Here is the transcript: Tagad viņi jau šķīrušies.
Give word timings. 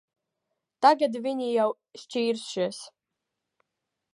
Tagad 0.85 1.17
viņi 1.25 1.49
jau 1.49 1.67
šķīrušies. 2.05 2.81